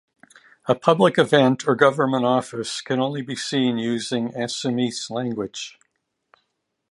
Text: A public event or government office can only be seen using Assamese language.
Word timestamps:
A 0.65 0.73
public 0.73 1.19
event 1.19 1.67
or 1.67 1.75
government 1.75 2.25
office 2.25 2.81
can 2.81 2.99
only 2.99 3.21
be 3.21 3.35
seen 3.35 3.77
using 3.77 4.29
Assamese 4.29 5.11
language. 5.11 5.77